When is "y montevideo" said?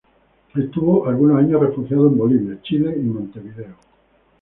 2.97-3.75